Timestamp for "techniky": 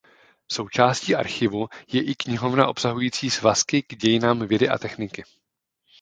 4.77-5.23